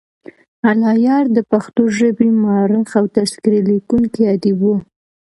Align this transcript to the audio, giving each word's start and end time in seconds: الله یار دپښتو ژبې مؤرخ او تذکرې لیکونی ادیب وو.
الله 0.69 0.93
یار 1.07 1.25
دپښتو 1.35 1.81
ژبې 1.97 2.27
مؤرخ 2.41 2.89
او 2.99 3.05
تذکرې 3.15 3.59
لیکونی 3.69 4.21
ادیب 4.33 4.59
وو. 4.65 4.75